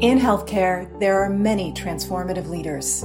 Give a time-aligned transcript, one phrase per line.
[0.00, 3.02] In healthcare, there are many transformative leaders.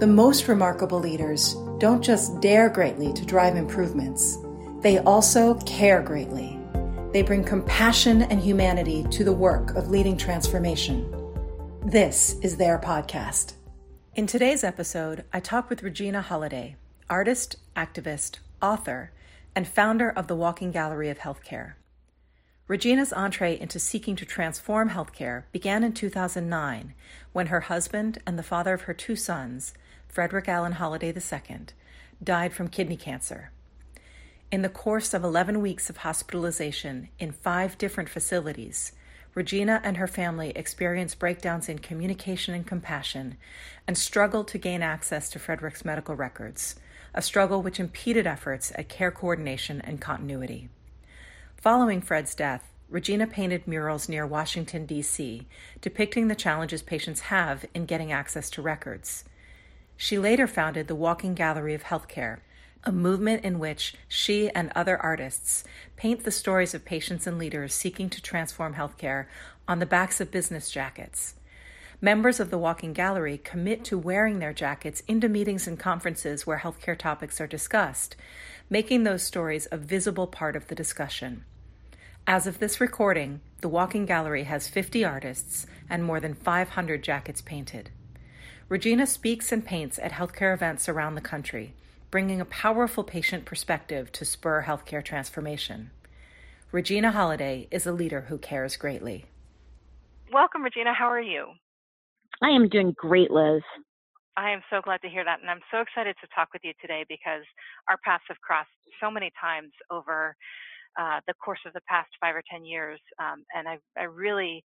[0.00, 4.38] The most remarkable leaders don't just dare greatly to drive improvements,
[4.80, 6.58] they also care greatly.
[7.12, 11.08] They bring compassion and humanity to the work of leading transformation.
[11.86, 13.52] This is their podcast.
[14.16, 16.74] In today's episode, I talk with Regina Holliday,
[17.08, 19.12] artist, activist, author,
[19.54, 21.74] and founder of the Walking Gallery of Healthcare.
[22.66, 26.94] Regina's entree into seeking to transform healthcare began in 2009
[27.34, 29.74] when her husband and the father of her two sons,
[30.08, 31.66] Frederick Allen Holliday II,
[32.22, 33.50] died from kidney cancer.
[34.50, 38.92] In the course of 11 weeks of hospitalization in five different facilities,
[39.34, 43.36] Regina and her family experienced breakdowns in communication and compassion
[43.86, 46.76] and struggled to gain access to Frederick's medical records,
[47.12, 50.70] a struggle which impeded efforts at care coordination and continuity.
[51.64, 55.46] Following Fred's death, Regina painted murals near Washington, D.C.,
[55.80, 59.24] depicting the challenges patients have in getting access to records.
[59.96, 62.40] She later founded the Walking Gallery of Healthcare,
[62.84, 65.64] a movement in which she and other artists
[65.96, 69.24] paint the stories of patients and leaders seeking to transform healthcare
[69.66, 71.36] on the backs of business jackets.
[71.98, 76.58] Members of the Walking Gallery commit to wearing their jackets into meetings and conferences where
[76.58, 78.16] healthcare topics are discussed,
[78.68, 81.42] making those stories a visible part of the discussion.
[82.26, 87.42] As of this recording, the Walking Gallery has 50 artists and more than 500 jackets
[87.42, 87.90] painted.
[88.70, 91.74] Regina speaks and paints at healthcare events around the country,
[92.10, 95.90] bringing a powerful patient perspective to spur healthcare transformation.
[96.72, 99.26] Regina Holliday is a leader who cares greatly.
[100.32, 100.94] Welcome, Regina.
[100.94, 101.48] How are you?
[102.42, 103.60] I am doing great, Liz.
[104.38, 105.42] I am so glad to hear that.
[105.42, 107.44] And I'm so excited to talk with you today because
[107.86, 110.34] our paths have crossed so many times over
[110.98, 113.00] uh, the course of the past five or 10 years.
[113.18, 114.64] Um, and I, I really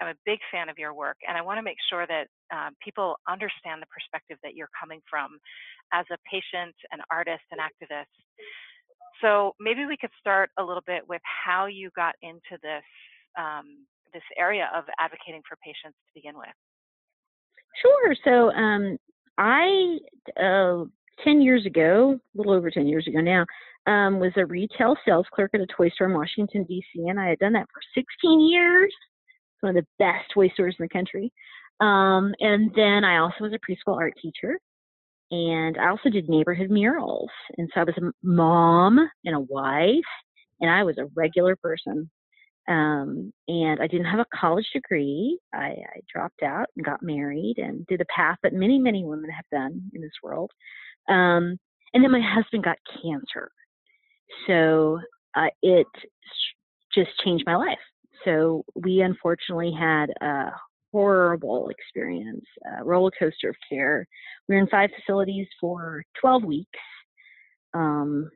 [0.00, 1.16] am a big fan of your work.
[1.28, 5.00] And I want to make sure that um, people understand the perspective that you're coming
[5.08, 5.38] from
[5.92, 8.10] as a patient, an artist, an activist.
[9.20, 12.84] So maybe we could start a little bit with how you got into this
[13.38, 16.54] um, this area of advocating for patients to begin with.
[17.82, 18.14] Sure.
[18.24, 18.96] So um,
[19.38, 19.98] I
[20.40, 20.84] uh,
[21.22, 23.44] 10 years ago, a little over 10 years ago now,
[23.86, 27.28] um, was a retail sales clerk at a toy store in Washington, D.C., and I
[27.28, 28.92] had done that for 16 years.
[28.92, 31.32] It's one of the best toy stores in the country.
[31.80, 34.58] Um, and then I also was a preschool art teacher,
[35.30, 37.30] and I also did neighborhood murals.
[37.58, 40.04] And so I was a mom and a wife,
[40.60, 42.10] and I was a regular person.
[42.66, 45.38] Um, and I didn't have a college degree.
[45.52, 49.28] I, I dropped out and got married and did a path that many, many women
[49.28, 50.50] have done in this world.
[51.08, 51.58] Um,
[51.92, 53.50] and then my husband got cancer.
[54.46, 55.00] So
[55.36, 55.86] uh, it
[56.94, 57.78] just changed my life.
[58.24, 60.50] So we unfortunately had a
[60.92, 62.44] horrible experience,
[62.78, 64.06] a roller coaster of care.
[64.48, 66.78] We were in five facilities for 12 weeks.
[67.74, 68.30] Um,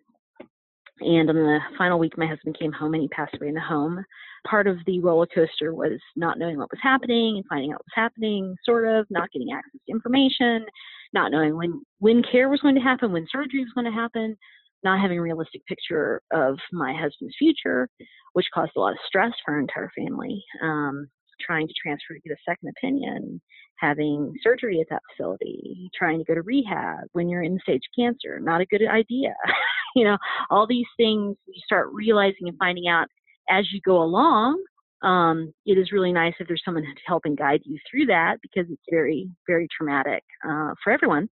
[1.00, 3.60] and on the final week, my husband came home and he passed away in the
[3.60, 4.04] home.
[4.48, 7.86] Part of the roller coaster was not knowing what was happening and finding out what
[7.86, 10.66] was happening, sort of, not getting access to information,
[11.12, 14.36] not knowing when, when care was going to happen, when surgery was going to happen,
[14.84, 17.88] not having a realistic picture of my husband's future,
[18.32, 20.44] which caused a lot of stress for our entire family.
[20.62, 21.08] Um,
[21.40, 23.40] trying to transfer to get a second opinion,
[23.76, 28.40] having surgery at that facility, trying to go to rehab when you're in stage cancer,
[28.40, 29.34] not a good idea.
[29.96, 30.18] you know,
[30.50, 33.08] all these things you start realizing and finding out
[33.50, 34.62] as you go along.
[35.02, 38.38] Um, it is really nice if there's someone to help and guide you through that
[38.42, 41.28] because it's very, very traumatic uh, for everyone.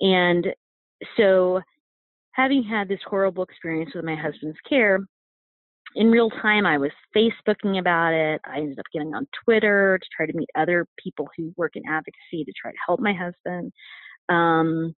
[0.00, 0.48] And
[1.16, 1.62] so
[2.36, 5.00] having had this horrible experience with my husband's care,
[5.94, 8.40] in real time, I was Facebooking about it.
[8.44, 11.82] I ended up getting on Twitter to try to meet other people who work in
[11.88, 13.72] advocacy to try to help my husband.
[14.28, 14.94] Um,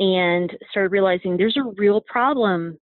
[0.00, 2.76] and started realizing there's a real problem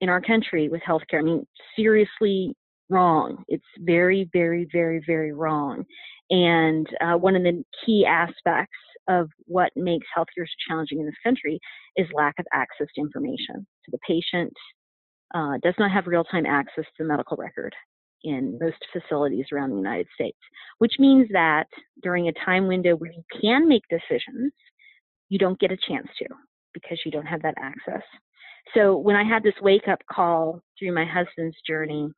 [0.00, 1.20] in our country with healthcare.
[1.20, 1.46] I mean,
[1.76, 2.54] seriously
[2.90, 3.44] wrong.
[3.48, 5.84] It's very, very, very, very wrong.
[6.28, 8.76] And uh, one of the key aspects
[9.08, 11.60] of what makes healthcare so challenging in this country
[11.96, 13.66] is lack of access to information.
[13.84, 14.52] So the patient
[15.34, 17.74] uh, does not have real time access to the medical record
[18.24, 20.38] in most facilities around the United States,
[20.78, 21.66] which means that
[22.02, 24.52] during a time window where you can make decisions,
[25.28, 26.26] you don't get a chance to
[26.72, 28.02] because you don't have that access.
[28.74, 32.08] So when I had this wake up call through my husband's journey,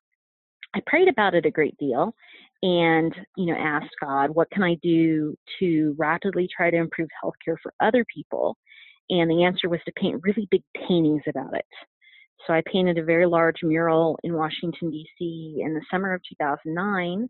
[0.75, 2.14] I prayed about it a great deal
[2.62, 7.56] and you know asked god what can i do to rapidly try to improve healthcare
[7.62, 8.56] for other people
[9.10, 11.64] and the answer was to paint really big paintings about it
[12.46, 17.28] so i painted a very large mural in washington d.c in the summer of 2009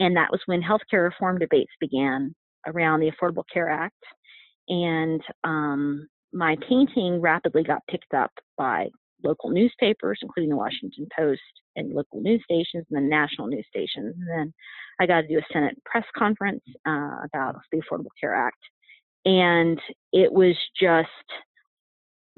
[0.00, 2.34] and that was when healthcare reform debates began
[2.66, 3.94] around the Affordable Care Act.
[4.68, 8.88] And um, my painting rapidly got picked up by
[9.22, 11.40] local newspapers, including the Washington Post
[11.76, 14.14] and local news stations, and then national news stations.
[14.18, 14.54] And then
[15.00, 18.58] I got to do a Senate press conference uh, about the Affordable Care Act.
[19.24, 19.80] And
[20.12, 21.08] it was just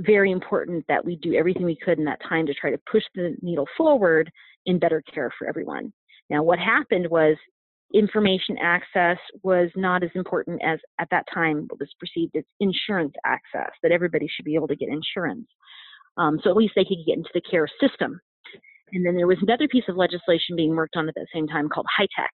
[0.00, 3.02] very important that we do everything we could in that time to try to push
[3.14, 4.30] the needle forward
[4.66, 5.92] in better care for everyone.
[6.30, 7.36] Now, what happened was
[7.94, 13.14] information access was not as important as at that time what was perceived as insurance
[13.24, 15.46] access, that everybody should be able to get insurance.
[16.18, 18.20] Um, so at least they could get into the care system.
[18.92, 21.68] And then there was another piece of legislation being worked on at that same time
[21.68, 22.30] called HITECH,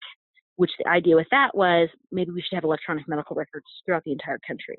[0.57, 4.13] which the idea with that was maybe we should have electronic medical records throughout the
[4.13, 4.77] entire country.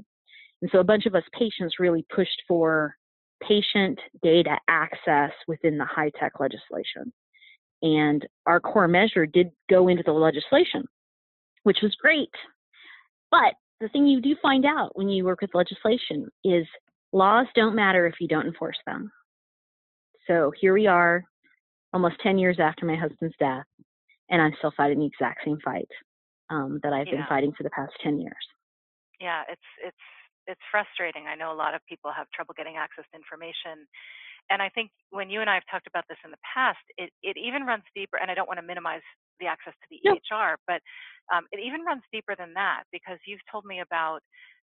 [0.61, 2.95] And so a bunch of us patients really pushed for
[3.43, 7.11] patient data access within the HITECH legislation.
[7.81, 10.85] And our core measure did go into the legislation,
[11.63, 12.31] which was great.
[13.29, 16.65] But the thing you do find out when you work with legislation is
[17.15, 19.09] laws don't matter if you don't enforce them.
[20.27, 21.23] So here we are,
[21.93, 23.65] almost 10 years after my husband's death,
[24.29, 25.87] and I'm still fighting the exact same fight
[26.49, 27.23] um, that I've yeah.
[27.23, 28.45] been fighting for the past 10 years.
[29.21, 30.05] Yeah, it's it's
[30.45, 31.25] it's frustrating.
[31.25, 33.87] I know a lot of people have trouble getting access to information.
[34.51, 37.09] And I think when you and I have talked about this in the past, it,
[37.23, 39.01] it even runs deeper, and I don't want to minimize
[39.39, 39.97] the access to the.
[40.05, 40.83] EHR, but
[41.33, 44.19] um, it even runs deeper than that because you've told me about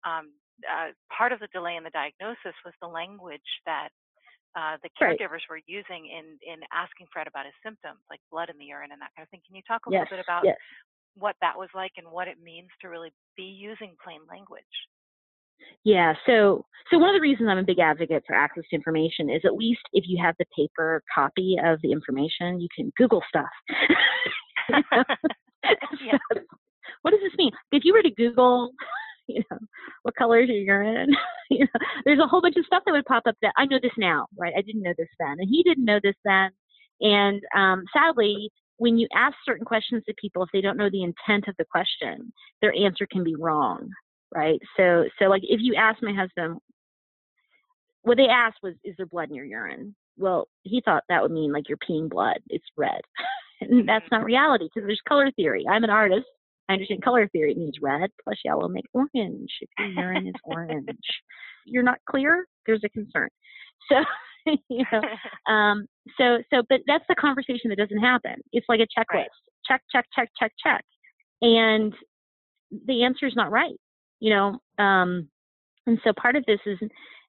[0.06, 0.32] um,
[0.64, 3.90] uh, part of the delay in the diagnosis was the language that
[4.56, 5.60] uh, the caregivers right.
[5.60, 9.02] were using in in asking Fred about his symptoms, like blood in the urine and
[9.02, 9.42] that kind of thing.
[9.46, 10.08] Can you talk a yes.
[10.08, 10.56] little bit about yes.
[11.16, 14.64] what that was like and what it means to really be using plain language?
[15.84, 19.30] Yeah, so so one of the reasons I'm a big advocate for access to information
[19.30, 23.24] is at least if you have the paper copy of the information, you can Google
[23.28, 23.52] stuff.
[26.06, 26.18] yeah.
[27.02, 27.52] What does this mean?
[27.72, 28.72] If you were to Google,
[29.36, 29.58] you know,
[30.04, 31.12] what color is your urine?
[31.50, 33.80] you know, there's a whole bunch of stuff that would pop up that I know
[33.82, 34.54] this now, right?
[34.58, 36.50] I didn't know this then, and he didn't know this then.
[37.02, 41.04] And um, sadly, when you ask certain questions to people, if they don't know the
[41.04, 42.32] intent of the question,
[42.62, 43.90] their answer can be wrong
[44.36, 44.60] right?
[44.78, 46.60] So, so like if you ask my husband,
[48.04, 51.32] what they asked was, "Is there blood in your urine?" Well, he thought that would
[51.32, 52.38] mean like you're peeing blood.
[52.50, 53.02] It's red,
[53.62, 55.66] and that's not reality because there's color theory.
[55.68, 56.28] I'm an artist.
[56.70, 57.52] I understand color theory.
[57.52, 59.50] It means red plus yellow makes orange.
[59.62, 60.88] If your urine is orange,
[61.66, 62.46] you're not clear.
[62.66, 63.30] There's a concern.
[63.92, 63.98] So,
[64.70, 65.02] you know,
[65.54, 65.86] um,
[66.18, 68.36] so so, but that's the conversation that doesn't happen.
[68.52, 69.14] It's like a checklist.
[69.14, 69.28] Right.
[69.68, 70.84] Check, check, check, check, check,
[71.42, 71.94] and
[72.88, 73.76] the answer is not right
[74.20, 75.28] you know um,
[75.88, 76.78] and so part of this is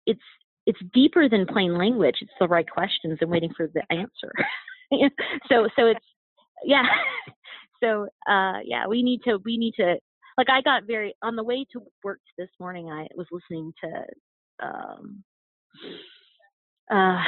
[0.07, 0.21] it's
[0.67, 4.33] it's deeper than plain language it's the right questions and waiting for the answer
[5.49, 6.05] so so it's
[6.65, 6.85] yeah
[7.83, 9.97] so uh yeah we need to we need to
[10.39, 14.67] like i got very on the way to work this morning i was listening to
[14.67, 15.23] um
[16.91, 17.23] uh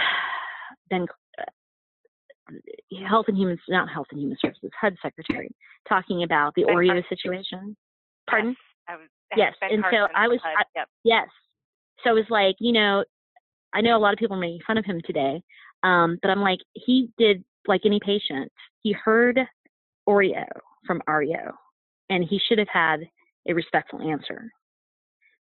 [0.90, 1.06] ben
[1.38, 5.50] uh, health and human not health and human services hud secretary
[5.88, 7.76] talking about the oreo situation
[8.28, 8.56] pardon
[8.96, 10.88] was, yes, and so I was, I, yep.
[11.04, 11.28] yes.
[12.04, 13.04] So I was like, you know,
[13.74, 15.42] I know a lot of people are making fun of him today,
[15.82, 18.50] um, but I'm like, he did like any patient.
[18.82, 19.38] He heard
[20.08, 20.46] Oreo
[20.86, 21.52] from REO,
[22.10, 23.00] and he should have had
[23.48, 24.50] a respectful answer.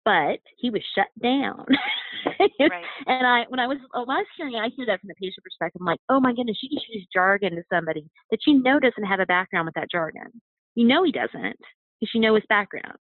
[0.04, 1.64] But he was shut down.
[2.70, 2.84] right.
[3.06, 5.14] And I, when I was, uh, when I was hearing, I hear that from the
[5.14, 5.80] patient perspective.
[5.80, 9.04] I'm like, oh my goodness, you just use jargon to somebody that you know doesn't
[9.04, 10.30] have a background with that jargon.
[10.74, 11.56] You know he doesn't,
[12.00, 12.96] because you know his background.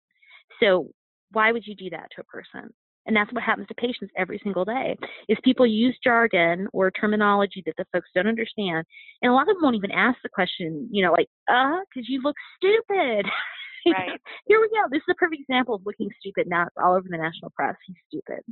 [0.61, 0.91] So
[1.31, 2.71] why would you do that to a person?
[3.05, 4.95] And that's what happens to patients every single day
[5.27, 8.85] is people use jargon or terminology that the folks don't understand.
[9.21, 12.07] And a lot of them won't even ask the question, you know, like, uh, because
[12.09, 13.25] you look stupid.
[13.83, 14.21] Right.
[14.45, 14.87] Here we go.
[14.91, 16.47] This is a perfect example of looking stupid.
[16.47, 17.75] Now it's all over the national press.
[17.87, 18.43] He's stupid.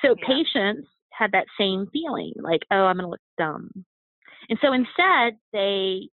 [0.00, 0.26] So yeah.
[0.26, 3.70] patients had that same feeling, like, oh, I'm going to look dumb.
[4.48, 6.08] And so instead, they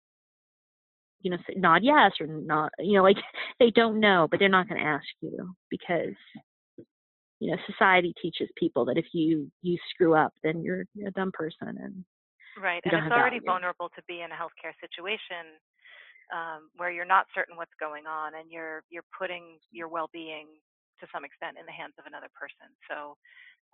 [1.22, 3.16] you know nod yes or not you know like
[3.60, 6.14] they don't know but they're not going to ask you because
[7.40, 11.18] you know society teaches people that if you you screw up then you're, you're a
[11.18, 12.04] dumb person and
[12.60, 13.46] right and it's already value.
[13.46, 15.58] vulnerable to be in a healthcare situation
[16.30, 20.46] um, where you're not certain what's going on and you're you're putting your well-being
[21.00, 23.16] to some extent in the hands of another person so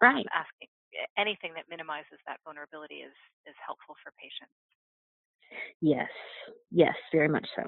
[0.01, 0.71] um, right um, asking
[1.19, 4.55] anything that minimizes that vulnerability is is helpful for patients
[5.81, 6.09] Yes,
[6.71, 7.63] yes, very much so.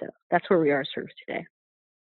[0.00, 1.46] So that's where we are sort of today.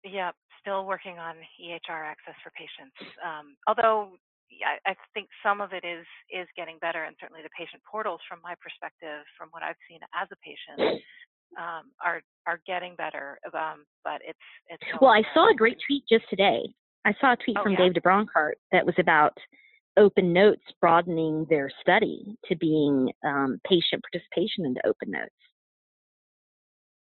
[0.04, 2.96] Yeah, still working on EHR access for patients.
[3.24, 4.16] Um, although
[4.60, 8.22] yeah, I think some of it is is getting better, and certainly the patient portals,
[8.28, 11.02] from my perspective, from what I've seen as a patient,
[11.58, 14.84] um, are are getting better, um, but it's it's.
[15.02, 16.62] Well, I saw a great tweet just today.
[17.06, 17.90] I saw a tweet oh, from yeah?
[17.90, 19.38] Dave deBronkart that was about
[19.98, 25.32] Open Notes broadening their study to being um, patient participation into Open Notes.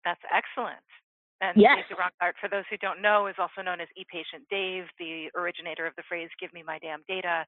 [0.04, 0.78] That's excellent.
[1.40, 1.78] And yes.
[1.88, 5.94] Dave for those who don't know, is also known as ePatient Dave, the originator of
[5.96, 7.46] the phrase "Give me my damn data."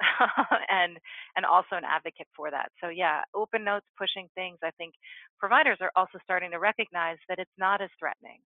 [0.70, 0.98] and
[1.36, 2.70] and also an advocate for that.
[2.80, 4.58] So yeah, open notes pushing things.
[4.62, 4.94] I think
[5.38, 8.40] providers are also starting to recognize that it's not as threatening.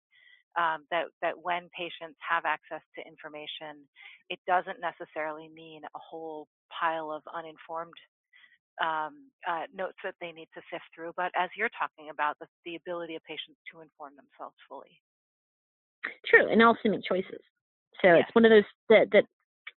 [0.57, 3.85] Um, that that when patients have access to information,
[4.29, 7.93] it doesn't necessarily mean a whole pile of uninformed
[8.81, 11.11] um, uh, notes that they need to sift through.
[11.15, 14.99] But as you're talking about, the, the ability of patients to inform themselves fully.
[16.25, 17.43] True, and also make choices.
[18.01, 18.23] So yes.
[18.25, 19.25] it's one of those that that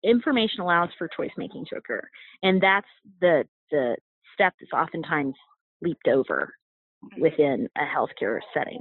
[0.05, 2.03] information allows for choice making to occur
[2.43, 2.89] and that's
[3.21, 3.97] the the
[4.35, 5.35] step that's oftentimes
[5.81, 6.53] leaped over
[7.05, 7.23] mm-hmm.
[7.23, 8.81] within a healthcare setting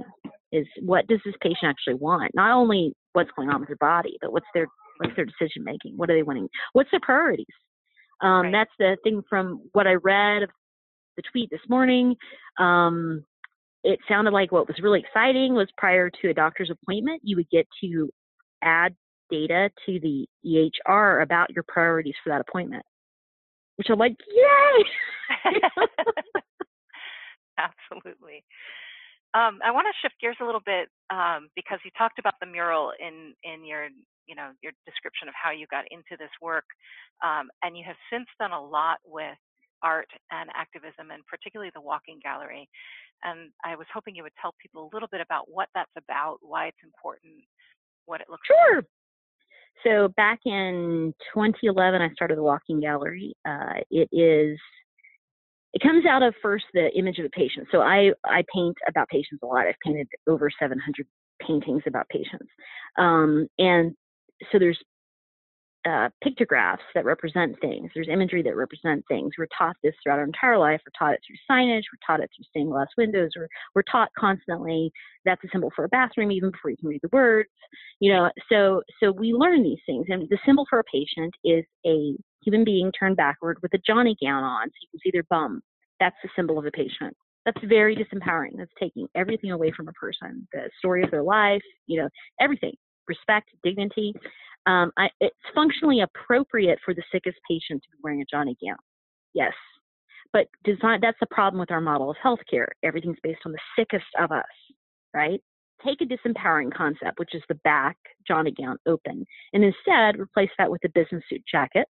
[0.50, 4.16] is what does this patient actually want not only what's going on with their body
[4.20, 4.66] but what's their
[4.98, 7.46] what's their decision making what are they wanting what's their priorities
[8.22, 8.52] um, right.
[8.52, 10.50] that's the thing from what i read of
[11.16, 12.14] the tweet this morning
[12.58, 13.24] um,
[13.84, 17.50] it sounded like what was really exciting was prior to a doctor's appointment you would
[17.50, 18.08] get to
[18.62, 18.94] add
[19.32, 22.84] data to the EHR about your priorities for that appointment,
[23.76, 24.84] which I'm like, yay!
[27.58, 28.44] Absolutely.
[29.34, 32.46] Um, I want to shift gears a little bit um, because you talked about the
[32.46, 33.88] mural in in your
[34.26, 36.68] you know your description of how you got into this work,
[37.24, 39.38] um, and you have since done a lot with
[39.82, 42.68] art and activism, and particularly the walking gallery.
[43.24, 46.38] And I was hoping you would tell people a little bit about what that's about,
[46.40, 47.44] why it's important,
[48.06, 48.58] what it looks like.
[48.58, 48.76] sure.
[48.76, 48.86] like.
[49.84, 53.34] So back in 2011, I started the Walking Gallery.
[53.48, 54.58] Uh, it is
[55.72, 57.68] it comes out of first the image of a patient.
[57.70, 59.66] So I I paint about patients a lot.
[59.66, 61.06] I've painted over 700
[61.40, 62.50] paintings about patients,
[62.98, 63.94] um, and
[64.50, 64.78] so there's
[65.84, 67.90] uh, pictographs that represent things.
[67.94, 69.32] There's imagery that represent things.
[69.36, 70.80] We're taught this throughout our entire life.
[70.86, 71.82] We're taught it through signage.
[71.92, 73.30] We're taught it through stained glass windows.
[73.36, 74.92] We're, we're taught constantly
[75.24, 77.48] that's a symbol for a bathroom even before you can read the words.
[78.00, 80.06] You know, so so we learn these things.
[80.08, 82.14] And the symbol for a patient is a
[82.44, 85.62] human being turned backward with a Johnny gown on, so you can see their bum.
[86.00, 87.16] That's the symbol of a patient.
[87.44, 88.56] That's very disempowering.
[88.56, 92.08] That's taking everything away from a person, the story of their life, you know,
[92.40, 92.74] everything,
[93.08, 94.12] respect, dignity.
[94.66, 98.76] Um, I, it's functionally appropriate for the sickest patient to be wearing a Johnny gown.
[99.34, 99.52] Yes.
[100.32, 102.68] But design, that's the problem with our model of healthcare.
[102.82, 104.44] Everything's based on the sickest of us,
[105.12, 105.40] right?
[105.84, 107.96] Take a disempowering concept, which is the back
[108.26, 111.86] Johnny gown open, and instead replace that with a business suit jacket,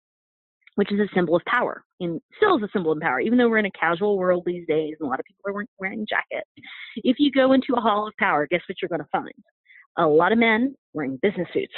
[0.77, 3.49] which is a symbol of power and still is a symbol of power, even though
[3.49, 6.49] we're in a casual world these days and a lot of people are wearing jackets.
[6.97, 9.33] If you go into a hall of power, guess what you're going to find?
[9.99, 11.73] A lot of men wearing business suits.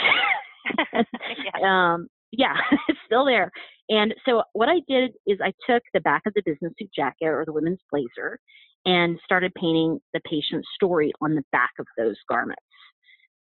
[0.93, 1.95] yeah.
[1.95, 2.57] Um, yeah,
[2.88, 3.50] it's still there.
[3.88, 7.26] And so what I did is I took the back of the business suit jacket
[7.26, 8.38] or the women's blazer
[8.85, 12.62] and started painting the patient's story on the back of those garments.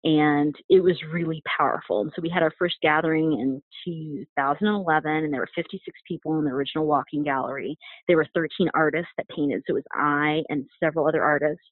[0.04, 2.02] And it was really powerful.
[2.02, 6.44] And so we had our first gathering in 2011, and there were 56 people in
[6.44, 7.76] the original walking gallery.
[8.06, 9.62] There were 13 artists that painted.
[9.66, 11.64] So it was I and several other artists.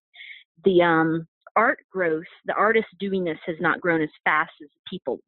[0.64, 5.20] The um, art growth, the artists doing this has not grown as fast as people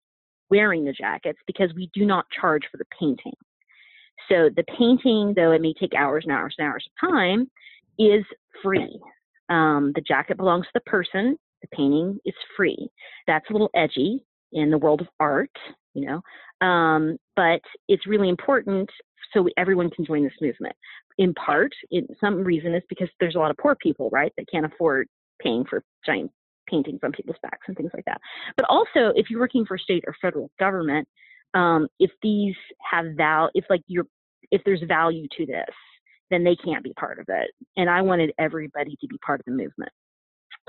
[0.50, 3.34] wearing the jackets because we do not charge for the painting.
[4.28, 7.50] So the painting, though it may take hours and hours and hours of time,
[7.98, 8.24] is
[8.62, 8.98] free.
[9.48, 11.38] Um, the jacket belongs to the person.
[11.70, 12.88] The painting is free.
[13.26, 15.50] That's a little edgy in the world of art,
[15.94, 18.88] you know, um, but it's really important
[19.34, 20.75] so everyone can join this movement.
[21.18, 21.72] In part,
[22.20, 25.08] some reason, is because there's a lot of poor people, right, that can't afford
[25.40, 26.30] paying for giant
[26.68, 28.20] paintings on people's backs and things like that.
[28.56, 31.08] But also, if you're working for state or federal government,
[31.54, 32.54] um, if these
[32.90, 34.06] have val, if like you're,
[34.50, 35.75] if there's value to this,
[36.30, 37.50] then they can't be part of it.
[37.76, 39.92] And I wanted everybody to be part of the movement.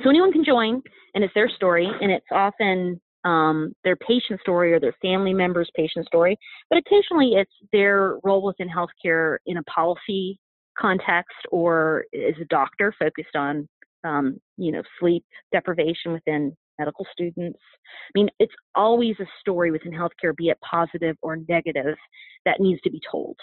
[0.03, 0.81] So anyone can join,
[1.13, 5.69] and it's their story, and it's often um, their patient story or their family member's
[5.75, 6.37] patient story,
[6.69, 10.39] but occasionally it's their role within healthcare in a policy
[10.77, 13.67] context or as a doctor focused on
[14.03, 17.59] um, you know, sleep deprivation within medical students.
[17.85, 21.95] I mean, it's always a story within healthcare, be it positive or negative,
[22.45, 23.35] that needs to be told.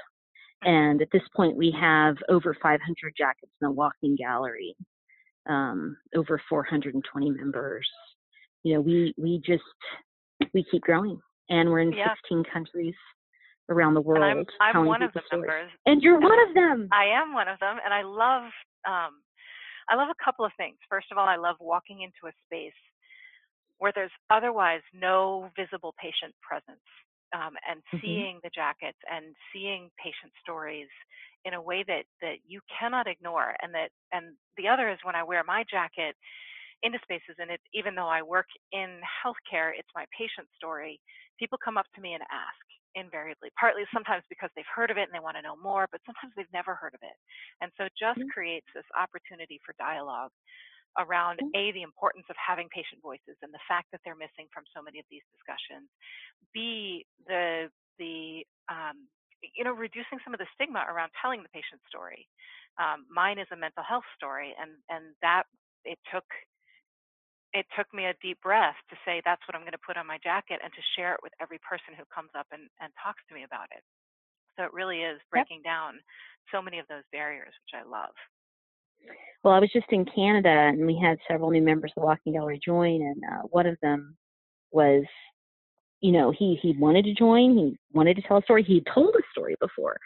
[0.62, 2.80] And at this point, we have over 500
[3.16, 4.74] jackets in the walking gallery,
[5.48, 7.88] um, over 420 members.
[8.62, 9.62] You know, we we just
[10.52, 12.14] we keep growing, and we're in yeah.
[12.22, 12.94] 16 countries
[13.68, 14.24] around the world.
[14.24, 15.46] And I'm, I'm one of the stories.
[15.48, 15.70] members.
[15.86, 16.88] And you're one of them.
[16.92, 18.44] I am one of them, and I love
[18.86, 19.22] um,
[19.88, 20.76] I love a couple of things.
[20.88, 22.72] First of all, I love walking into a space
[23.78, 26.80] where there's otherwise no visible patient presence
[27.36, 28.00] um, and mm-hmm.
[28.00, 30.88] seeing the jackets and seeing patient stories
[31.44, 35.14] in a way that that you cannot ignore and that and the other is when
[35.14, 36.16] I wear my jacket
[36.82, 40.98] into spaces and it even though I work in healthcare it's my patient story
[41.38, 42.64] people come up to me and ask
[42.96, 46.00] invariably partly sometimes because they've heard of it and they want to know more but
[46.08, 47.16] sometimes they've never heard of it
[47.60, 48.32] and so it just mm-hmm.
[48.32, 50.32] creates this opportunity for dialogue
[50.98, 51.56] around mm-hmm.
[51.56, 54.80] a the importance of having patient voices and the fact that they're missing from so
[54.80, 55.88] many of these discussions
[56.52, 59.08] b the the um,
[59.42, 62.28] you know reducing some of the stigma around telling the patient story
[62.76, 65.44] um, mine is a mental health story and and that
[65.84, 66.26] it took
[67.56, 70.04] it took me a deep breath to say that's what I'm going to put on
[70.04, 73.24] my jacket and to share it with every person who comes up and, and talks
[73.28, 73.80] to me about it.
[74.60, 75.72] So it really is breaking yep.
[75.72, 75.90] down
[76.52, 78.12] so many of those barriers, which I love.
[79.44, 82.32] Well, I was just in Canada and we had several new members of the Walking
[82.32, 84.16] Gallery join, and uh, one of them
[84.72, 85.04] was,
[86.00, 88.64] you know, he he wanted to join, he wanted to tell a story.
[88.64, 89.98] He told a story before,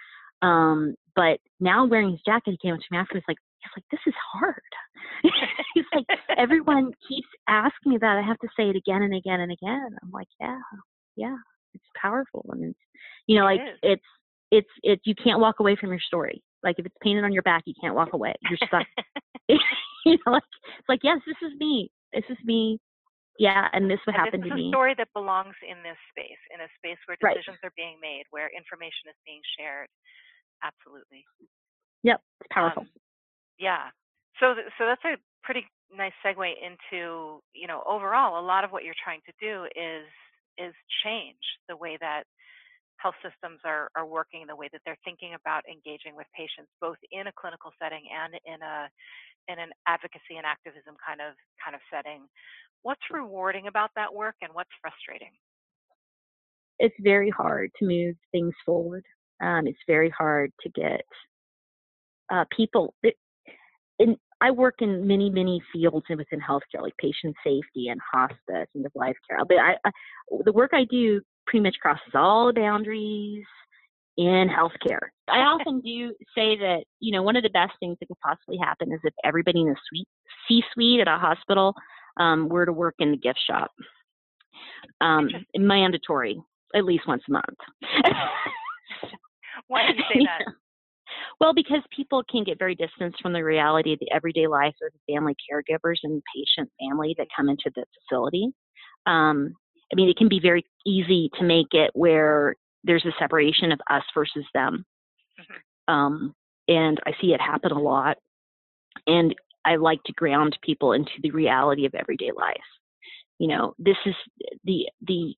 [0.43, 3.85] um, but now wearing his jacket, he came up to me afterwards like, he's like,
[3.91, 4.61] this is hard.
[5.75, 6.07] he's like,
[6.37, 8.19] everyone keeps asking me that.
[8.19, 9.97] I have to say it again and again and again.
[10.03, 10.59] I'm like, yeah,
[11.17, 11.37] yeah,
[11.75, 12.79] it's powerful, and it's,
[13.27, 14.05] you know, like it's
[14.51, 16.43] it's it's you can't walk away from your story.
[16.63, 18.35] Like if it's painted on your back, you can't walk away.
[18.49, 18.87] You're stuck.
[19.49, 20.43] you know, like
[20.79, 21.91] it's like yes, this is me.
[22.13, 22.79] This is me.
[23.39, 24.69] Yeah, and this would happen to me.
[24.69, 27.73] a story that belongs in this space, in a space where decisions right.
[27.73, 29.89] are being made, where information is being shared.
[30.61, 31.25] Absolutely.
[32.05, 32.85] Yep, it's powerful.
[32.85, 32.93] Um,
[33.59, 33.89] yeah.
[34.41, 38.73] So, th- so that's a pretty nice segue into, you know, overall, a lot of
[38.73, 40.05] what you're trying to do is
[40.59, 40.75] is
[41.05, 42.25] change the way that
[43.01, 46.99] health systems are, are working, the way that they're thinking about engaging with patients, both
[47.11, 48.89] in a clinical setting and in a
[49.49, 52.29] in an advocacy and activism kind of kind of setting.
[52.83, 55.33] What's rewarding about that work and what's frustrating?
[56.79, 59.05] It's very hard to move things forward.
[59.43, 61.05] Um, it's very hard to get
[62.33, 62.95] uh, people.
[63.03, 63.17] It,
[63.99, 68.85] in, I work in many, many fields within healthcare, like patient safety and hospice and
[68.85, 69.45] the life care.
[69.45, 69.91] But I, I,
[70.45, 73.45] the work I do pretty much crosses all the boundaries
[74.17, 75.09] in healthcare.
[75.29, 78.57] I often do say that, you know, one of the best things that could possibly
[78.57, 80.09] happen is if everybody in the suite,
[80.47, 81.75] C-suite at a hospital
[82.19, 83.71] um, were to work in the gift shop.
[85.01, 86.41] Um, mandatory,
[86.75, 87.45] at least once a month.
[89.69, 90.53] Why do you say that?
[91.41, 94.93] Well, because people can get very distanced from the reality of the everyday life of
[94.93, 98.51] the family caregivers and patient family that come into the facility.
[99.07, 99.55] Um,
[99.93, 103.81] I mean, it can be very easy to make it where there's a separation of
[103.91, 104.85] us versus them.
[105.41, 105.95] Mm-hmm.
[105.95, 106.35] Um,
[106.69, 108.17] and I see it happen a lot.
[109.07, 112.57] And I like to ground people into the reality of everyday life.
[113.39, 114.15] You know, this is
[114.65, 115.35] the the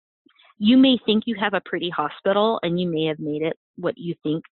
[0.59, 3.97] you may think you have a pretty hospital and you may have made it what
[3.97, 4.45] you think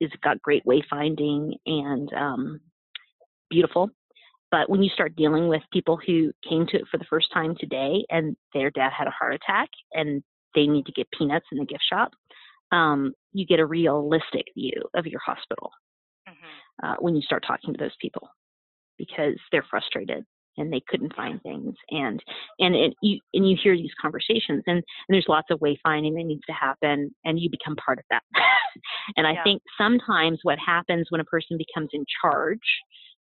[0.00, 2.60] is got great wayfinding and um,
[3.50, 3.90] beautiful.
[4.50, 7.54] But when you start dealing with people who came to it for the first time
[7.58, 10.22] today and their dad had a heart attack and
[10.54, 12.12] they need to get peanuts in the gift shop,
[12.72, 15.70] um, you get a realistic view of your hospital
[16.28, 16.86] mm-hmm.
[16.86, 18.28] uh, when you start talking to those people
[18.98, 20.24] because they're frustrated
[20.58, 22.22] and they couldn't find things and
[22.58, 26.24] and it, you and you hear these conversations and, and there's lots of wayfinding that
[26.24, 28.22] needs to happen and you become part of that
[29.16, 29.40] and yeah.
[29.40, 32.58] i think sometimes what happens when a person becomes in charge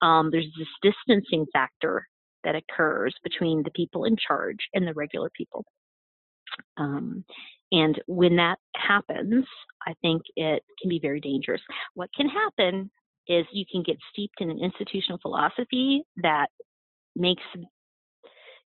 [0.02, 2.06] um, there's this distancing factor
[2.44, 5.64] that occurs between the people in charge and the regular people
[6.78, 7.24] um,
[7.72, 9.44] and when that happens
[9.86, 11.60] i think it can be very dangerous
[11.94, 12.90] what can happen
[13.28, 16.48] is you can get steeped in an institutional philosophy that
[17.14, 17.42] makes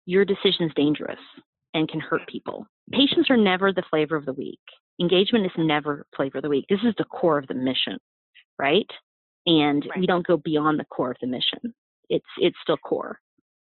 [0.06, 1.20] your decisions dangerous
[1.74, 2.66] and can hurt people.
[2.90, 4.58] Patients are never the flavor of the week.
[5.00, 6.64] Engagement is never flavor of the week.
[6.68, 7.98] This is the core of the mission,
[8.58, 8.86] right?
[9.48, 9.98] And right.
[9.98, 11.74] we don't go beyond the core of the mission.
[12.10, 13.18] It's it's still core,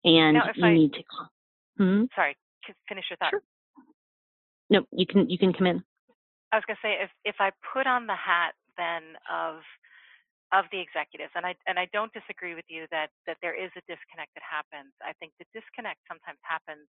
[0.05, 1.03] and you I, need to.
[1.79, 2.05] Hmm?
[2.15, 2.37] Sorry,
[2.89, 3.31] finish your thought.
[3.31, 3.43] Sure.
[4.71, 5.83] No, you can you can come in.
[6.53, 9.63] I was gonna say if if I put on the hat then of
[10.53, 11.35] of the executives.
[11.35, 14.47] And I and I don't disagree with you that that there is a disconnect that
[14.47, 14.95] happens.
[15.03, 16.87] I think the disconnect sometimes happens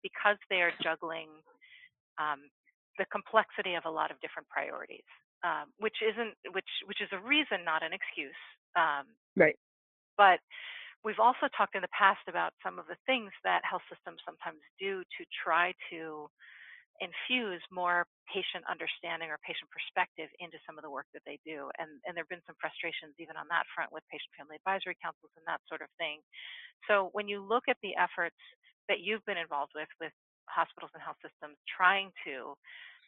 [0.00, 1.28] because they are juggling
[2.16, 2.48] um,
[2.96, 5.06] the complexity of a lot of different priorities,
[5.44, 8.38] um, which isn't which which is a reason, not an excuse.
[8.74, 9.58] Um, right.
[10.16, 10.40] But
[11.04, 14.62] we've also talked in the past about some of the things that health systems sometimes
[14.78, 16.30] do to try to
[17.02, 21.66] infuse more patient understanding or patient perspective into some of the work that they do.
[21.82, 24.94] And, and there have been some frustrations even on that front with patient family advisory
[25.02, 26.22] councils and that sort of thing.
[26.86, 28.38] So when you look at the efforts
[28.86, 30.14] that you've been involved with, with
[30.46, 32.54] hospitals and health systems trying to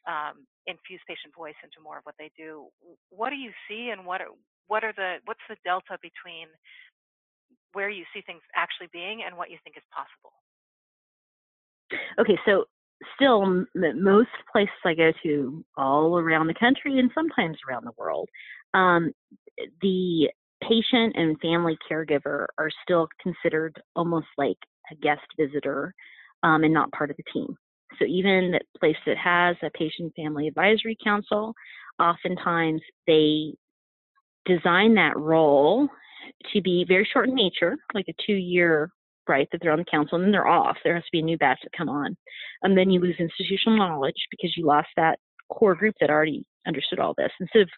[0.06, 2.66] um, infuse patient voice into more of what they do,
[3.10, 4.32] what do you see and what are,
[4.66, 6.48] what are the, what's the delta between
[7.72, 10.32] where you see things actually being and what you think is possible?
[12.18, 12.64] Okay, so
[13.14, 18.28] still most places I go to all around the country and sometimes around the world,
[18.72, 19.12] um,
[19.82, 20.30] the
[20.62, 24.56] patient and family caregiver are still considered almost like
[24.90, 25.94] a guest visitor
[26.42, 27.56] um, and not part of the team.
[27.98, 31.54] So even the place that has a patient family advisory council,
[31.98, 33.54] oftentimes they
[34.46, 35.88] design that role
[36.52, 38.90] to be very short in nature, like a two year
[39.28, 40.76] right, that they're on the council, and then they're off.
[40.84, 42.16] There has to be a new batch that come on.
[42.62, 45.18] And then you lose institutional knowledge because you lost that
[45.50, 47.30] core group that already understood all this.
[47.40, 47.68] Instead of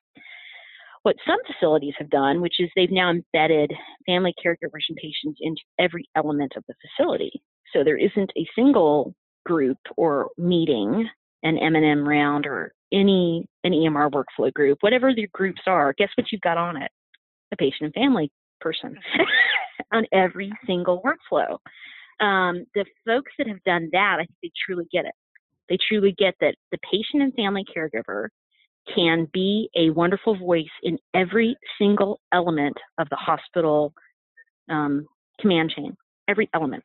[1.02, 3.72] what some facilities have done, which is they've now embedded
[4.07, 7.31] family caregivers and patients into every element of the facility.
[7.72, 9.14] So there isn't a single
[9.46, 11.09] group or meeting,
[11.42, 16.26] an M&M round or any an EMR workflow group, whatever the groups are, guess what
[16.30, 16.90] you've got on it?
[17.52, 18.30] A patient and family
[18.61, 18.90] person.
[18.90, 19.22] Mm-hmm.
[19.92, 21.59] on every single workflow.
[22.24, 25.14] Um, the folks that have done that, I think they truly get it.
[25.68, 28.28] They truly get that the patient and family caregiver
[28.94, 33.92] can be a wonderful voice in every single element of the hospital
[34.70, 35.06] um,
[35.40, 35.96] command chain,
[36.28, 36.85] every element.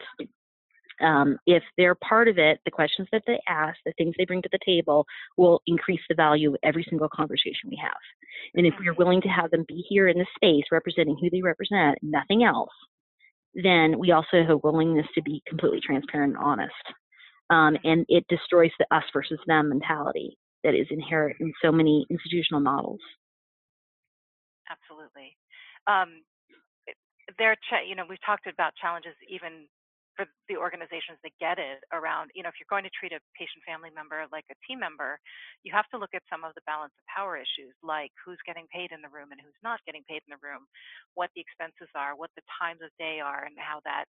[1.01, 4.41] Um, if they're part of it, the questions that they ask, the things they bring
[4.41, 5.05] to the table
[5.37, 7.91] will increase the value of every single conversation we have.
[8.55, 11.41] And if we're willing to have them be here in the space representing who they
[11.41, 12.71] represent, nothing else,
[13.53, 16.73] then we also have a willingness to be completely transparent and honest.
[17.49, 22.05] Um, and it destroys the us versus them mentality that is inherent in so many
[22.09, 22.99] institutional models.
[24.69, 25.35] Absolutely.
[25.87, 26.21] Um,
[27.37, 27.55] there,
[27.87, 29.67] you know, we've talked about challenges even
[30.15, 33.21] for the organizations that get it around, you know, if you're going to treat a
[33.37, 35.17] patient family member like a team member,
[35.63, 38.67] you have to look at some of the balance of power issues, like who's getting
[38.69, 40.67] paid in the room and who's not getting paid in the room,
[41.15, 44.05] what the expenses are, what the times of day are, and how that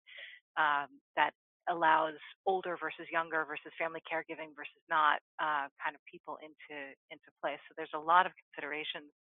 [0.57, 1.31] um, that
[1.69, 2.17] allows
[2.49, 7.61] older versus younger versus family caregiving versus not uh, kind of people into into place.
[7.69, 9.13] So there's a lot of considerations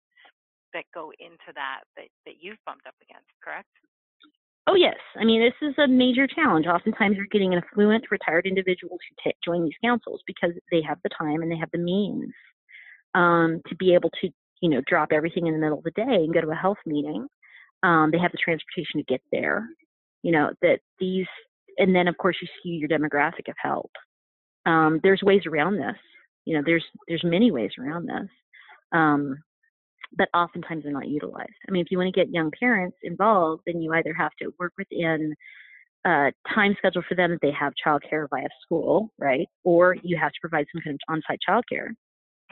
[0.72, 3.70] that go into that that, that you've bumped up against, correct?
[4.68, 4.96] Oh, yes.
[5.18, 6.66] I mean, this is a major challenge.
[6.66, 11.09] Oftentimes, you're getting affluent, retired individuals who t- join these councils because they have the
[11.18, 12.35] time and they have the means
[13.14, 14.28] um, to be able to,
[14.61, 16.76] you know, drop everything in the middle of the day and go to a health
[16.85, 17.26] meeting.
[17.83, 19.66] Um, they have the transportation to get there.
[20.22, 21.26] You know, that these,
[21.78, 23.90] and then of course you see your demographic of help.
[24.66, 25.96] Um, there's ways around this.
[26.44, 28.28] You know, there's there's many ways around this.
[28.92, 29.38] Um,
[30.16, 31.52] but oftentimes they're not utilized.
[31.68, 34.52] I mean, if you want to get young parents involved, then you either have to
[34.58, 35.34] work within
[36.06, 39.46] a time schedule for them that they have childcare via school, right?
[39.64, 41.90] Or you have to provide some kind of on-site childcare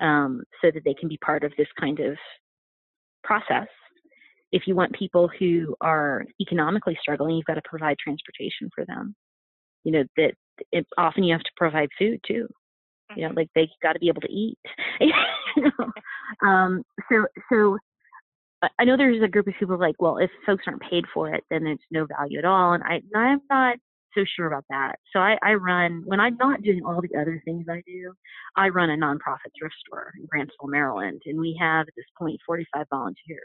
[0.05, 2.17] um, so that they can be part of this kind of
[3.25, 3.69] process.
[4.53, 9.15] If you want people who are economically struggling, you've got to provide transportation for them.
[9.85, 10.33] You know that
[10.73, 12.49] it, often you have to provide food too.
[13.15, 13.37] You know, mm-hmm.
[13.37, 14.59] like they've got to be able to eat.
[16.45, 17.79] um, so, so
[18.79, 21.45] I know there's a group of people like, well, if folks aren't paid for it,
[21.51, 22.73] then there's no value at all.
[22.73, 23.77] And I, I'm not
[24.17, 24.97] so sure about that.
[25.13, 28.13] So I, I run when I'm not doing all the other things I do.
[28.57, 32.41] I run a nonprofit thrift store in Grantsville, Maryland, and we have at this point
[32.47, 33.41] 45 volunteers.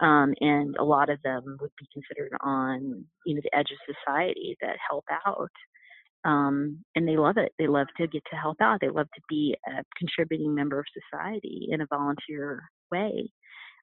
[0.00, 3.94] Um, and a lot of them would be considered on you know the edge of
[3.94, 5.50] society that help out
[6.24, 7.52] um, and they love it.
[7.58, 8.80] They love to get to help out.
[8.80, 13.30] They love to be a contributing member of society in a volunteer way.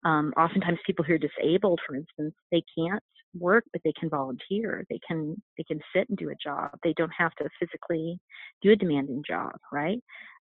[0.04, 3.04] Um, oftentimes, people who are disabled, for instance, they can't
[3.38, 4.84] work, but they can volunteer.
[4.90, 6.72] They can they can sit and do a job.
[6.84, 8.20] They don't have to physically
[8.64, 10.00] do a demanding job, right?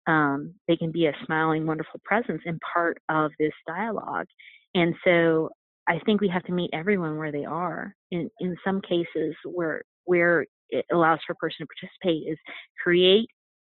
[0.07, 4.27] Um, they can be a smiling, wonderful presence and part of this dialogue.
[4.75, 5.51] And so,
[5.89, 7.95] I think we have to meet everyone where they are.
[8.13, 12.39] In in some cases, where where it allows for a person to participate is
[12.83, 13.29] create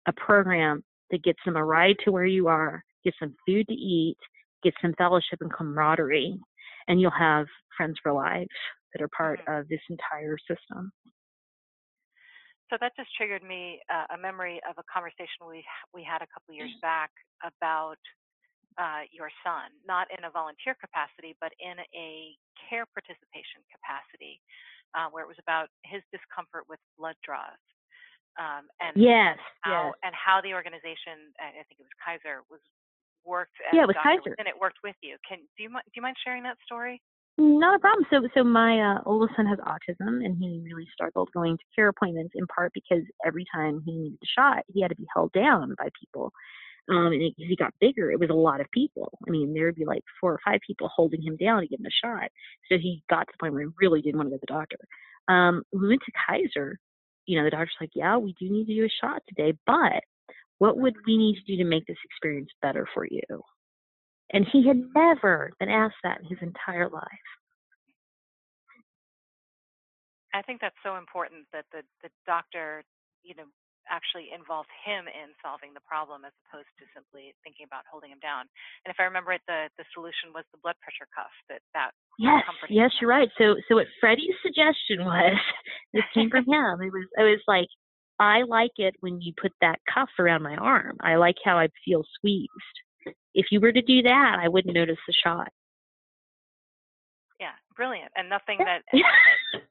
[0.07, 3.73] a program that gets them a ride to where you are, gets them food to
[3.73, 4.17] eat,
[4.63, 6.39] gets them fellowship and camaraderie,
[6.87, 8.47] and you'll have friends for life
[8.93, 9.59] that are part mm-hmm.
[9.59, 10.91] of this entire system.
[12.69, 15.59] So that just triggered me uh, a memory of a conversation we
[15.93, 17.11] we had a couple years back
[17.43, 17.99] about
[18.79, 22.31] uh, your son, not in a volunteer capacity, but in a
[22.63, 24.39] care participation capacity
[24.95, 27.59] uh, where it was about his discomfort with blood draws.
[28.39, 30.07] um, and yes, how yes.
[30.07, 32.63] and how the organization, I think it was Kaiser, was
[33.25, 33.55] worked.
[33.73, 34.23] Yeah, it was Dr.
[34.23, 34.35] Kaiser.
[34.39, 35.17] And it worked with you.
[35.27, 37.01] Can do you do you mind sharing that story?
[37.37, 38.05] Not a problem.
[38.11, 41.87] So, so my uh, oldest son has autism, and he really struggled going to care
[41.87, 45.31] appointments in part because every time he needed a shot, he had to be held
[45.31, 46.31] down by people.
[46.89, 49.17] Um, and as he got bigger, it was a lot of people.
[49.27, 51.79] I mean, there would be like four or five people holding him down to give
[51.79, 52.29] him a shot.
[52.69, 54.53] So he got to the point where he really didn't want to go to the
[54.53, 54.77] doctor.
[55.27, 56.79] Um, we went to Kaiser.
[57.27, 60.03] You know, the doctor's like, "Yeah, we do need to do a shot today, but
[60.57, 63.21] what would we need to do to make this experience better for you?"
[64.33, 67.03] And he had never been asked that in his entire life.
[70.33, 72.83] I think that's so important that the, the doctor,
[73.23, 73.43] you know,
[73.89, 78.21] actually involves him in solving the problem as opposed to simply thinking about holding him
[78.21, 78.45] down.
[78.85, 81.91] And if I remember it, the, the solution was the blood pressure cuff that that
[82.19, 83.29] Yes, yes, you're right.
[83.37, 85.37] So so what Freddie's suggestion was
[85.93, 86.83] this came from him.
[86.83, 87.69] It was it was like
[88.19, 90.97] I like it when you put that cuff around my arm.
[91.01, 92.77] I like how I feel squeezed
[93.33, 95.49] if you were to do that, I wouldn't notice the shot.
[97.39, 98.81] Yeah, brilliant, and nothing that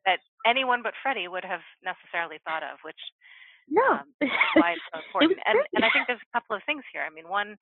[0.06, 2.98] that anyone but Freddie would have necessarily thought of, which
[3.70, 4.06] no, um,
[4.58, 5.38] why it's so important.
[5.38, 7.06] it and, and I think there's a couple of things here.
[7.06, 7.54] I mean, one,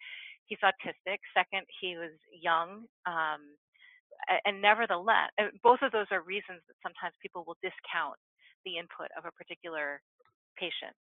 [0.49, 1.21] he's autistic.
[1.37, 2.89] Second, he was young.
[3.05, 3.55] Um,
[4.45, 8.19] and nevertheless, uh, both of those are reasons that sometimes people will discount
[8.65, 10.01] the input of a particular
[10.57, 10.97] patient.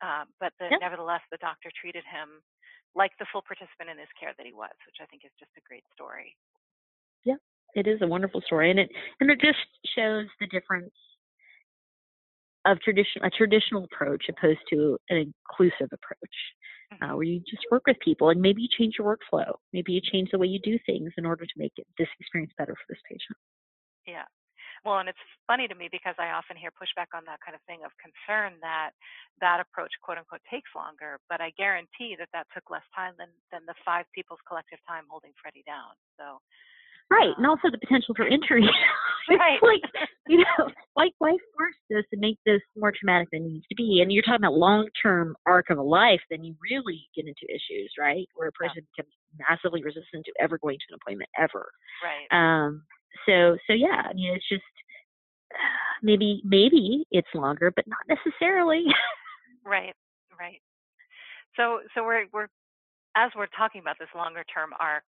[0.00, 2.42] Uh, but the, nevertheless, the doctor treated him
[2.94, 5.52] like the full participant in his care that he was, which I think is just
[5.58, 6.34] a great story.
[7.22, 7.38] Yeah,
[7.74, 9.62] it is a wonderful story, and it and it just
[9.94, 10.92] shows the difference
[12.64, 16.36] of tradition a traditional approach opposed to an inclusive approach,
[16.92, 17.14] uh, mm-hmm.
[17.16, 20.30] where you just work with people and maybe you change your workflow, maybe you change
[20.30, 23.02] the way you do things in order to make it, this experience better for this
[23.08, 23.36] patient.
[24.06, 24.24] Yeah,
[24.84, 27.62] well, and it's funny to me because I often hear pushback on that kind of
[27.70, 28.90] thing of concern that
[29.38, 31.22] that approach, quote unquote, takes longer.
[31.30, 35.06] But I guarantee that that took less time than than the five people's collective time
[35.06, 35.94] holding Freddie down.
[36.18, 36.42] So.
[37.10, 38.68] Right, and also the potential for injury.
[39.30, 39.62] right.
[39.62, 39.82] like,
[40.28, 43.74] you know, like life forced this to make this more traumatic than it needs to
[43.74, 44.00] be.
[44.02, 47.46] And you're talking about long term arc of a life, then you really get into
[47.48, 48.26] issues, right?
[48.34, 49.04] Where a person yeah.
[49.04, 49.14] becomes
[49.48, 51.70] massively resistant to ever going to an appointment ever.
[52.02, 52.28] Right.
[52.32, 52.82] Um,
[53.26, 54.62] so so yeah, I mean it's just
[56.02, 58.84] maybe maybe it's longer, but not necessarily.
[59.64, 59.94] right,
[60.38, 60.60] right.
[61.56, 62.48] So so we're we're
[63.16, 65.04] as we're talking about this longer term arc,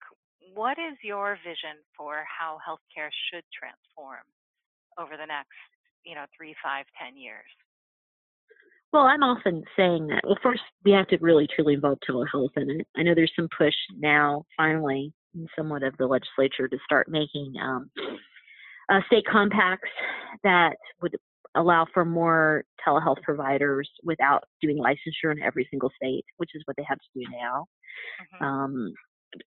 [0.52, 4.24] what is your vision for how healthcare should transform
[4.98, 5.56] over the next,
[6.04, 7.48] you know, three, five, ten years?
[8.92, 10.20] Well, I'm often saying that.
[10.24, 12.86] Well, first, we have to really truly involve telehealth in it.
[12.96, 17.54] I know there's some push now, finally, in somewhat of the legislature to start making
[17.60, 17.90] um,
[18.88, 19.88] uh, state compacts
[20.44, 21.16] that would
[21.56, 26.76] allow for more telehealth providers without doing licensure in every single state, which is what
[26.76, 27.66] they have to do now.
[28.34, 28.44] Mm-hmm.
[28.44, 28.94] Um,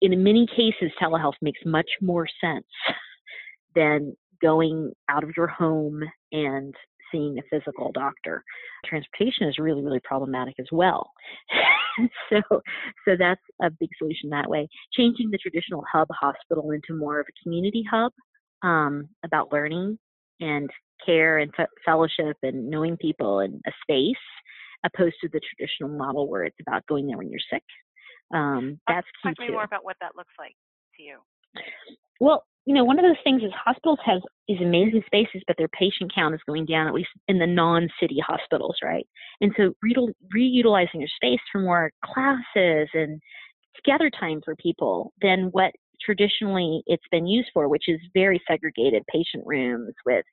[0.00, 2.66] in many cases, telehealth makes much more sense
[3.74, 6.74] than going out of your home and
[7.12, 8.42] seeing a physical doctor.
[8.84, 11.10] Transportation is really, really problematic as well.
[12.30, 12.40] so,
[13.06, 14.68] so that's a big solution that way.
[14.92, 18.12] Changing the traditional hub hospital into more of a community hub
[18.62, 19.98] um, about learning
[20.40, 20.68] and
[21.04, 21.52] care and
[21.84, 24.14] fellowship and knowing people and a space,
[24.84, 27.62] opposed to the traditional model where it's about going there when you're sick.
[28.34, 30.56] Um, that's Talk key to me more about what that looks like
[30.96, 31.18] to you.
[32.20, 35.68] Well, you know, one of those things is hospitals have these amazing spaces, but their
[35.68, 39.06] patient count is going down, at least in the non-city hospitals, right?
[39.40, 39.94] And so re-
[40.36, 43.20] reutilizing your space for more classes and
[43.76, 45.72] together time for people than what
[46.04, 50.24] traditionally it's been used for, which is very segregated patient rooms with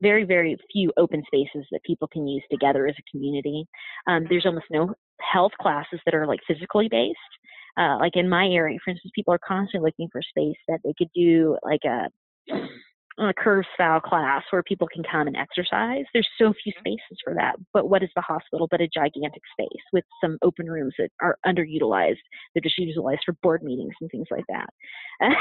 [0.00, 3.64] very, very few open spaces that people can use together as a community.
[4.06, 7.18] Um, there's almost no health classes that are like physically based.
[7.76, 10.94] Uh, like in my area, for instance, people are constantly looking for space that they
[10.96, 12.08] could do like a
[13.18, 16.04] a curve style class where people can come and exercise.
[16.12, 16.80] There's so few mm-hmm.
[16.80, 17.56] spaces for that.
[17.72, 21.38] But what is the hospital but a gigantic space with some open rooms that are
[21.46, 22.18] underutilized?
[22.54, 24.68] They're just utilized for board meetings and things like that.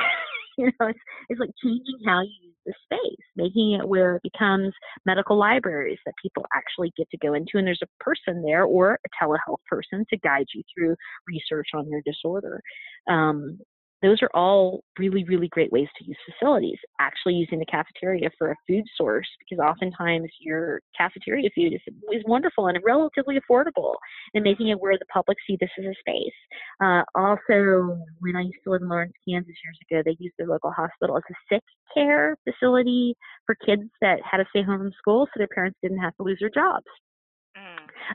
[0.57, 4.21] you know, it's, it's like changing how you use the space, making it where it
[4.23, 4.73] becomes
[5.05, 8.93] medical libraries that people actually get to go into, and there's a person there or
[8.93, 10.95] a telehealth person to guide you through
[11.27, 12.61] research on your disorder.
[13.09, 13.59] Um,
[14.03, 16.77] those are all really, really great ways to use facilities.
[16.99, 22.21] Actually, using the cafeteria for a food source, because oftentimes your cafeteria food is, is
[22.27, 23.95] wonderful and relatively affordable,
[24.33, 26.33] and making it where the public see this as a space.
[26.83, 30.47] Uh, also, when I used to live in Lawrence, Kansas years ago, they used their
[30.47, 31.63] local hospital as a sick
[31.93, 35.99] care facility for kids that had to stay home from school so their parents didn't
[35.99, 36.85] have to lose their jobs.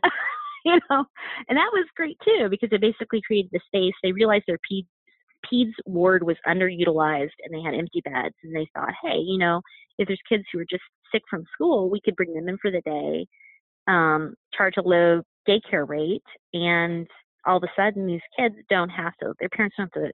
[0.64, 1.05] you know,
[1.48, 3.94] and that was great too because it basically created the space.
[4.03, 4.87] They realized their peds
[5.52, 9.61] peds ward was underutilized and they had empty beds, and they thought, hey, you know,
[9.98, 10.82] if there's kids who are just
[11.12, 13.26] sick from school, we could bring them in for the day,
[13.87, 17.06] um, charge a low daycare rate, and
[17.46, 19.32] all of a sudden these kids don't have to.
[19.40, 20.12] Their parents don't have to.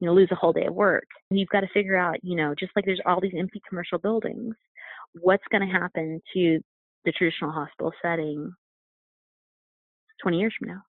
[0.00, 1.06] You know, lose a whole day of work.
[1.30, 3.98] And you've got to figure out, you know, just like there's all these empty commercial
[3.98, 4.56] buildings,
[5.20, 6.58] what's going to happen to
[7.04, 8.52] the traditional hospital setting
[10.22, 10.82] 20 years from now?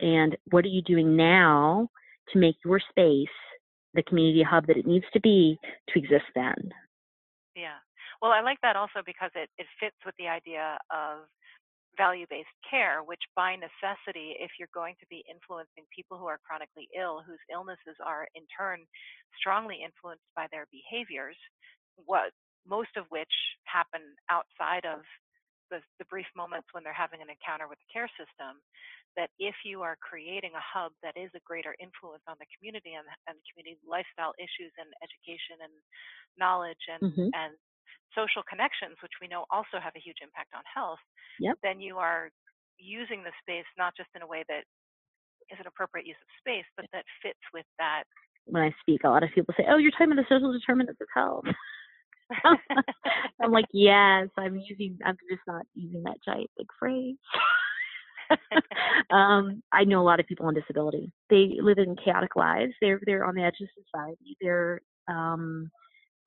[0.00, 1.88] And what are you doing now
[2.32, 3.36] to make your space
[3.94, 6.70] the community hub that it needs to be to exist then?
[7.56, 7.80] Yeah.
[8.20, 11.26] Well, I like that also because it, it fits with the idea of
[11.96, 16.38] value based care, which by necessity, if you're going to be influencing people who are
[16.46, 18.86] chronically ill, whose illnesses are in turn
[19.38, 21.36] strongly influenced by their behaviors,
[22.06, 22.30] what
[22.66, 23.32] most of which
[23.64, 25.02] happen outside of
[25.70, 28.60] the, the brief moments when they're having an encounter with the care system,
[29.16, 32.94] that if you are creating a hub that is a greater influence on the community
[32.94, 35.74] and, and community lifestyle issues and education and
[36.38, 37.30] knowledge and, Mhm.
[37.34, 37.52] and
[38.14, 41.02] social connections, which we know also have a huge impact on health,
[41.38, 41.58] Yep.
[41.62, 42.30] then you are
[42.78, 44.64] using the space not just in a way that
[45.50, 48.04] is an appropriate use of space, but that fits with that.
[48.46, 51.00] When I speak, a lot of people say, "Oh, you're talking about the social determinants
[51.00, 51.44] of health."
[53.42, 54.98] I'm like, yes, I'm using.
[55.04, 57.16] I'm just not using that giant big phrase.
[59.10, 61.12] um, I know a lot of people on disability.
[61.30, 62.72] They live in chaotic lives.
[62.80, 64.36] They're they're on the edge of society.
[64.40, 65.70] They're um,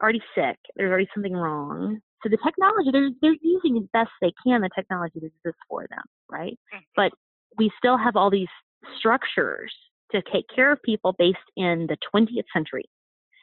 [0.01, 0.57] already sick.
[0.75, 1.99] There's already something wrong.
[2.23, 5.87] So the technology they're they're using as best they can the technology that exists for
[5.89, 6.57] them, right?
[6.73, 6.81] Mhm.
[6.95, 7.11] But
[7.57, 8.49] we still have all these
[8.97, 9.73] structures
[10.11, 12.85] to take care of people based in the 20th century,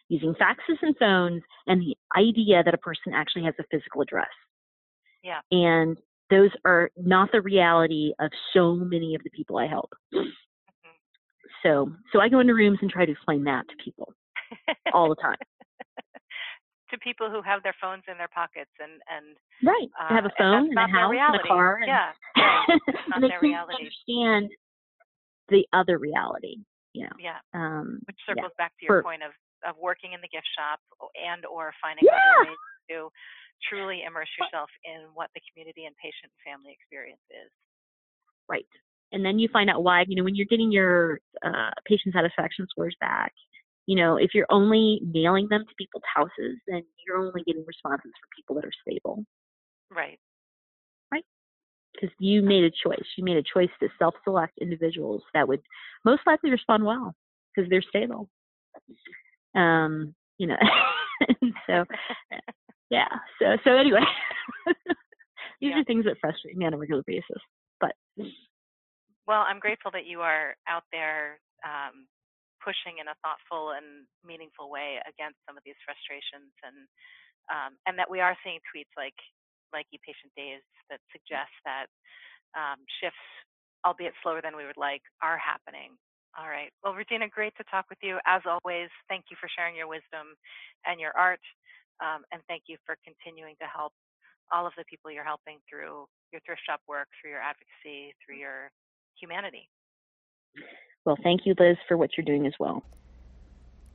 [0.09, 4.27] using faxes and phones and the idea that a person actually has a physical address.
[5.23, 5.41] Yeah.
[5.51, 5.99] And
[6.31, 9.93] those are not the reality of so many of the people I help.
[11.63, 14.13] So, so I go into rooms and try to explain that to people
[14.93, 15.37] all the time.
[16.91, 19.89] to people who have their phones in their pockets and and Right.
[20.01, 21.77] uh, have a phone that's and a house and a car.
[21.77, 22.81] And, yeah, right.
[23.15, 23.75] And they their can't reality.
[23.77, 24.51] understand
[25.49, 26.57] the other reality,
[26.93, 27.13] you know.
[27.19, 28.35] Yeah, Um, which yeah.
[28.35, 29.33] circles back to your For- point of
[29.67, 30.81] of working in the gift shop
[31.17, 32.15] and or finding Yeah.
[32.17, 32.59] other ways
[32.91, 33.11] to
[33.69, 37.51] truly immerse yourself in what the community and patient and family experience is.
[38.49, 38.67] Right.
[39.13, 42.67] And then you find out why, you know, when you're getting your uh, patient satisfaction
[42.71, 43.33] scores back,
[43.87, 48.13] you know, if you're only mailing them to people's houses, then you're only getting responses
[48.21, 49.25] from people that are stable
[49.91, 50.19] Right.
[51.11, 51.25] Right.
[51.95, 53.07] because you made a choice.
[53.17, 55.63] You made a choice to self select individuals that would
[56.05, 57.15] most likely respond well
[57.55, 58.29] because they're stable.
[59.55, 60.57] Um, you know,
[61.67, 61.85] so
[62.91, 63.09] yeah.
[63.41, 64.01] So, so anyway,
[65.61, 65.77] these Yeah.
[65.77, 67.43] are things that frustrate me on a regular basis.
[67.81, 67.95] But
[69.27, 72.07] Well, I'm grateful that you are out there um,
[72.65, 76.79] pushing in a thoughtful and meaningful way against some of these frustrations, and
[77.53, 79.17] um, and that we are seeing tweets like
[79.73, 81.87] like ePatient Days that suggest that
[82.57, 83.21] um, shifts,
[83.87, 85.97] albeit slower than we would like, are happening.
[86.39, 86.71] All right.
[86.85, 88.89] Well, Regina, great to talk with you as always.
[89.09, 90.39] Thank you for sharing your wisdom
[90.87, 91.43] and your art,
[91.99, 93.93] um, and thank you for continuing to help
[94.53, 98.37] all of the people you're helping through your thrift shop work, through your advocacy, through
[98.37, 98.71] your
[99.19, 99.69] humanity.
[101.05, 102.85] well, thank you, Liz, for what you're doing as well.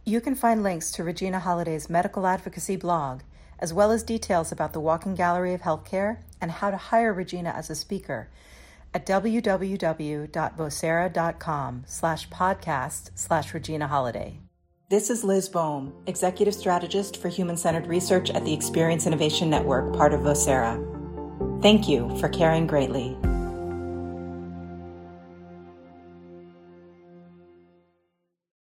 [0.03, 3.21] You can find links to Regina Holliday's medical advocacy blog,
[3.57, 7.51] as well as details about the Walking Gallery of Healthcare and how to hire Regina
[7.51, 8.27] as a speaker
[8.93, 14.39] at www.vocera.com slash podcast slash Regina Holliday.
[14.89, 20.13] This is Liz Boehm, Executive Strategist for Human-Centered Research at the Experience Innovation Network, part
[20.13, 20.77] of Vocera.
[21.61, 23.17] Thank you for caring greatly.